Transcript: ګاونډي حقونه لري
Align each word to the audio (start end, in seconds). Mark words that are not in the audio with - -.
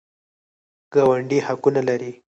ګاونډي 0.93 1.37
حقونه 1.47 1.81
لري 1.87 2.11